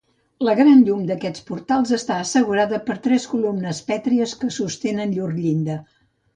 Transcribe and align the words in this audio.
La 0.45 0.53
gran 0.59 0.79
llum 0.87 1.03
d'aquests 1.11 1.43
portals 1.49 1.91
està 1.99 2.17
assegurada 2.23 2.81
per 2.89 2.97
tres 3.05 3.29
columnes 3.35 3.85
pètries 3.93 4.37
que 4.43 4.53
sostenen 4.59 5.17
llur 5.19 5.33
llinda. 5.39 5.81